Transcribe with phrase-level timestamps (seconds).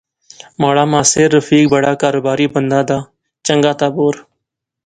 [0.59, 2.99] مہاڑا ماسیر رفیق بڑا کاروباری بندہ دا۔
[3.45, 4.15] چنگا تر بور